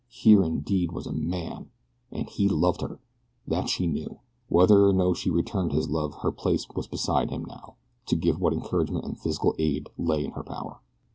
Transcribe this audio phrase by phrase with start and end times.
[0.09, 1.69] Here indeed was a man!
[2.11, 2.99] And he loved her
[3.47, 4.17] that she knew.
[4.49, 7.75] Whether or no she returned his love her place was beside him now,
[8.07, 10.79] to give what encouragement and physical aid lay in her power.